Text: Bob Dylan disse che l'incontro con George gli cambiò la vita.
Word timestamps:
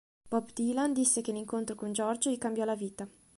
Bob 0.31 0.49
Dylan 0.55 0.93
disse 0.93 1.21
che 1.21 1.31
l'incontro 1.31 1.75
con 1.75 1.93
George 1.93 2.31
gli 2.31 2.39
cambiò 2.39 2.65
la 2.65 2.73
vita. 2.73 3.07